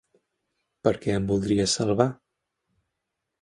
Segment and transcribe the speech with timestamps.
[0.87, 2.09] Per què em voldries salvar?